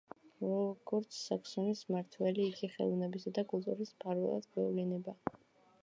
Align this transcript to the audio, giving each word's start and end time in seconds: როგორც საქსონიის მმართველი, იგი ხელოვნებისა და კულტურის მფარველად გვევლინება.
როგორც 0.43 1.19
საქსონიის 1.25 1.83
მმართველი, 1.91 2.47
იგი 2.53 2.73
ხელოვნებისა 2.79 3.37
და 3.39 3.47
კულტურის 3.53 3.97
მფარველად 3.99 4.53
გვევლინება. 4.57 5.21